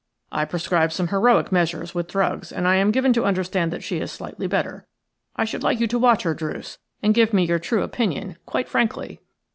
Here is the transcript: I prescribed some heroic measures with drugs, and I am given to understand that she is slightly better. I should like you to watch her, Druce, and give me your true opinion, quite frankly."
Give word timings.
I 0.31 0.45
prescribed 0.45 0.93
some 0.93 1.09
heroic 1.09 1.51
measures 1.51 1.93
with 1.93 2.07
drugs, 2.07 2.51
and 2.51 2.67
I 2.67 2.77
am 2.77 2.89
given 2.89 3.13
to 3.13 3.23
understand 3.23 3.71
that 3.71 3.83
she 3.83 3.99
is 3.99 4.11
slightly 4.11 4.47
better. 4.47 4.87
I 5.35 5.45
should 5.45 5.61
like 5.61 5.79
you 5.79 5.85
to 5.85 5.99
watch 5.99 6.23
her, 6.23 6.33
Druce, 6.33 6.79
and 7.03 7.13
give 7.13 7.33
me 7.33 7.45
your 7.45 7.59
true 7.59 7.83
opinion, 7.83 8.37
quite 8.47 8.67
frankly." 8.67 9.21